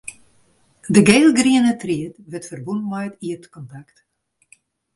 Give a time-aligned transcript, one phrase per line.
[0.93, 3.97] De gielgriene tried wurdt ferbûn mei it ierdkontakt.